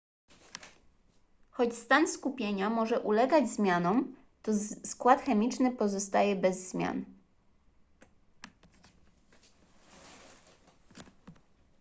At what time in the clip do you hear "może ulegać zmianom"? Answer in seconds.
2.69-4.15